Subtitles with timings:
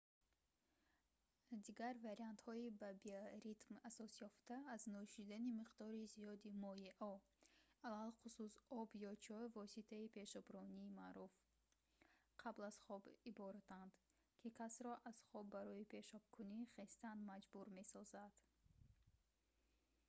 [1.65, 7.13] дигар вариантҳои ба биоритм асосёфта аз нӯшидани миқдори зиёди моеъҳо
[7.87, 11.33] алахусус об ё чой воситаи пешоброни маъруф
[12.41, 13.93] қабл аз хоб иборатанд
[14.39, 18.33] ки касро аз хоб барои пешобкунӣ хестан маҷбур месозад